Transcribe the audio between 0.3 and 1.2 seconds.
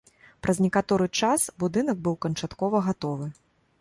Праз некаторы